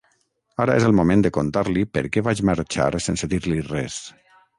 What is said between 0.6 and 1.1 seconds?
Ara és el